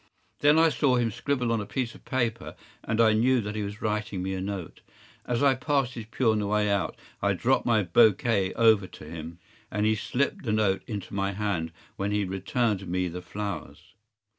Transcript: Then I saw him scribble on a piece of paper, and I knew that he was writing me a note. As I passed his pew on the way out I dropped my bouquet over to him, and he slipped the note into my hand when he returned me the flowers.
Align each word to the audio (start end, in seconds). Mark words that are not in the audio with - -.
Then 0.39 0.57
I 0.57 0.69
saw 0.69 0.95
him 0.95 1.11
scribble 1.11 1.51
on 1.51 1.61
a 1.61 1.65
piece 1.67 1.93
of 1.93 2.05
paper, 2.05 2.55
and 2.83 2.99
I 2.99 3.13
knew 3.13 3.39
that 3.41 3.53
he 3.53 3.61
was 3.61 3.83
writing 3.83 4.23
me 4.23 4.33
a 4.33 4.41
note. 4.41 4.81
As 5.27 5.43
I 5.43 5.53
passed 5.53 5.93
his 5.93 6.07
pew 6.07 6.31
on 6.31 6.39
the 6.39 6.47
way 6.47 6.71
out 6.71 6.97
I 7.21 7.33
dropped 7.33 7.67
my 7.67 7.83
bouquet 7.83 8.51
over 8.55 8.87
to 8.87 9.05
him, 9.07 9.37
and 9.69 9.85
he 9.85 9.93
slipped 9.93 10.43
the 10.43 10.53
note 10.53 10.81
into 10.87 11.13
my 11.13 11.33
hand 11.33 11.71
when 11.97 12.09
he 12.11 12.25
returned 12.25 12.87
me 12.87 13.09
the 13.09 13.21
flowers. 13.21 13.93